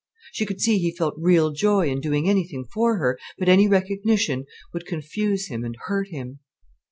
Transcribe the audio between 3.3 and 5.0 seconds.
but any recognition would